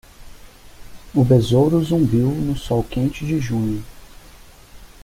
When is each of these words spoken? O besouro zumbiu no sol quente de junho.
O 1.13 1.23
besouro 1.23 1.79
zumbiu 1.83 2.29
no 2.31 2.57
sol 2.57 2.83
quente 2.83 3.23
de 3.23 3.39
junho. 3.39 3.83